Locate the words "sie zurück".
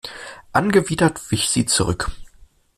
1.51-2.09